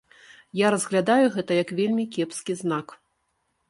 [0.59, 3.01] Я разглядаю гэта як вельмі кепскі знак.